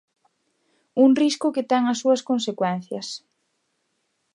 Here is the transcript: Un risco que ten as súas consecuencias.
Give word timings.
Un 1.03 1.09
risco 1.21 1.47
que 1.55 1.67
ten 1.71 1.83
as 1.91 1.99
súas 2.01 2.21
consecuencias. 2.29 3.07